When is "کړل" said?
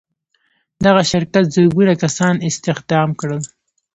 3.19-3.41